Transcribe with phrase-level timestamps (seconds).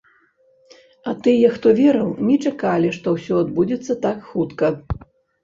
[1.11, 4.75] А тыя, хто верыў, не чакалі, што ўсё адбудзецца так хутка.